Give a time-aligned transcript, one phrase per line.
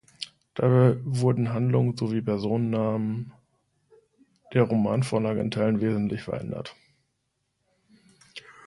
[0.55, 3.33] Dabei wurden Handlung sowie Personennamen
[4.51, 6.75] der Romanvorlage in Teilen wesentlich verändert.